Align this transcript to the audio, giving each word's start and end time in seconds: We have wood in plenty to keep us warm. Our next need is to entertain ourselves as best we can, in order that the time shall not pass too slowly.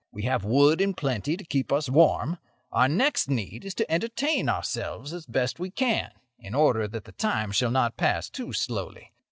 We 0.11 0.23
have 0.23 0.43
wood 0.43 0.81
in 0.81 0.95
plenty 0.95 1.37
to 1.37 1.43
keep 1.43 1.71
us 1.71 1.87
warm. 1.87 2.39
Our 2.71 2.87
next 2.89 3.29
need 3.29 3.63
is 3.63 3.75
to 3.75 3.91
entertain 3.91 4.49
ourselves 4.49 5.13
as 5.13 5.27
best 5.27 5.59
we 5.59 5.69
can, 5.69 6.09
in 6.39 6.55
order 6.55 6.87
that 6.87 7.03
the 7.03 7.11
time 7.11 7.51
shall 7.51 7.69
not 7.69 7.97
pass 7.97 8.27
too 8.27 8.51
slowly. 8.51 9.13